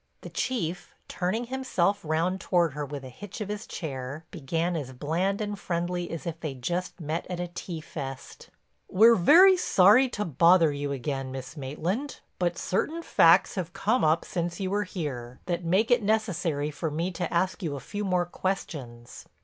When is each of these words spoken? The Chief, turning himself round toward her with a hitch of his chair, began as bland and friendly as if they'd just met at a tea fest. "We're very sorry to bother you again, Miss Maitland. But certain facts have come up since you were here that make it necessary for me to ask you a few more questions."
The 0.21 0.31
Chief, 0.31 0.95
turning 1.07 1.43
himself 1.43 1.99
round 2.03 2.41
toward 2.41 2.73
her 2.73 2.83
with 2.83 3.03
a 3.03 3.09
hitch 3.09 3.39
of 3.39 3.49
his 3.49 3.67
chair, 3.67 4.25
began 4.31 4.75
as 4.75 4.93
bland 4.93 5.41
and 5.41 5.59
friendly 5.59 6.09
as 6.09 6.25
if 6.25 6.39
they'd 6.39 6.63
just 6.63 6.99
met 6.99 7.27
at 7.29 7.39
a 7.39 7.49
tea 7.49 7.81
fest. 7.81 8.49
"We're 8.89 9.13
very 9.13 9.55
sorry 9.55 10.09
to 10.09 10.25
bother 10.25 10.71
you 10.73 10.91
again, 10.91 11.31
Miss 11.31 11.55
Maitland. 11.55 12.19
But 12.39 12.57
certain 12.57 13.03
facts 13.03 13.53
have 13.53 13.73
come 13.73 14.03
up 14.03 14.25
since 14.25 14.59
you 14.59 14.71
were 14.71 14.85
here 14.85 15.39
that 15.45 15.63
make 15.65 15.91
it 15.91 16.01
necessary 16.01 16.71
for 16.71 16.89
me 16.89 17.11
to 17.11 17.31
ask 17.31 17.61
you 17.61 17.75
a 17.75 17.79
few 17.79 18.03
more 18.03 18.25
questions." 18.25 19.27